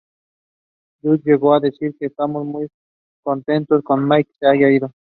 [1.03, 2.67] Durst llegó a decir que ""estamos muy
[3.21, 4.91] contentos de que Mike se haya ido.